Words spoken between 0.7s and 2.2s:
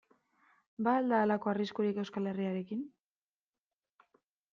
Ba al da halako arriskurik